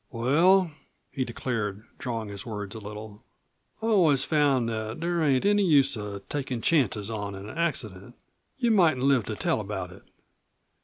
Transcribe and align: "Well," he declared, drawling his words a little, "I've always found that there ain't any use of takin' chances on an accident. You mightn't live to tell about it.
"Well," 0.09 0.71
he 1.11 1.23
declared, 1.23 1.83
drawling 1.99 2.29
his 2.29 2.43
words 2.43 2.73
a 2.73 2.79
little, 2.79 3.23
"I've 3.83 3.89
always 3.91 4.23
found 4.25 4.67
that 4.67 4.99
there 4.99 5.21
ain't 5.23 5.45
any 5.45 5.63
use 5.63 5.95
of 5.95 6.27
takin' 6.27 6.63
chances 6.63 7.11
on 7.11 7.35
an 7.35 7.47
accident. 7.51 8.15
You 8.57 8.71
mightn't 8.71 9.03
live 9.03 9.25
to 9.25 9.35
tell 9.35 9.59
about 9.59 9.91
it. 9.91 10.01